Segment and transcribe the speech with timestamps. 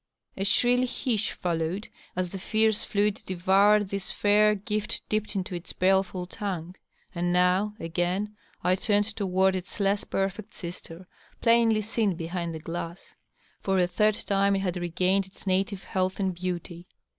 [0.35, 5.73] A shrill hiss followed, ad the fierce fluid devoured this fair gift dipped into its
[5.73, 6.79] baleful tank...
[7.13, 11.07] And now, again, I turned toward its less perfect sister,
[11.39, 13.13] plainly seen behind the glass.
[13.59, 16.87] For a third time it had r^ained its native health and beauty.